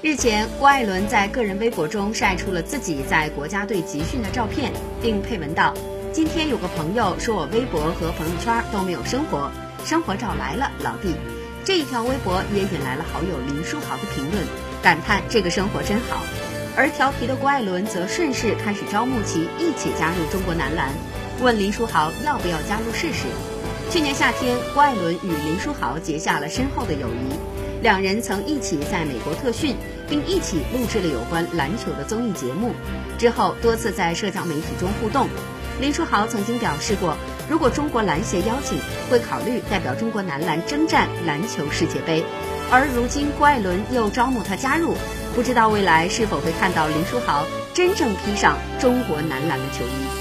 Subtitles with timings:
[0.00, 5.74] 日前，郭艾伦在个人微博中晒出了自己在国家队集训的照片，并配文道
[6.14, 9.50] ：“今天有个朋友说我微博和朋友圈都没有生活，
[9.84, 11.16] 生活照来了，老弟。”
[11.66, 14.46] 这一条微博也引来了好友林书豪的评论，
[14.80, 16.22] 感叹这个生活真好。
[16.76, 20.92] 而调皮的郭艾伦则顺势开始招募其一起加入中国男篮，
[21.42, 23.26] 问林书豪要不要加入试试。
[23.90, 27.34] 去年夏天，郭艾伦与林书豪结下了深厚的友谊。
[27.80, 29.76] 两人曾一起在美国特训，
[30.08, 32.72] 并一起录制了有关篮球的综艺节目。
[33.18, 35.28] 之后多次在社交媒体中互动。
[35.80, 37.16] 林书豪曾经表示过，
[37.48, 38.78] 如果中国篮协邀请，
[39.08, 42.24] 会考虑代表中国男篮征战篮球世界杯。
[42.70, 44.94] 而如今郭艾伦又招募他加入，
[45.36, 50.18] 不知道未来是否会看到林书豪真正披上中国男篮的球衣。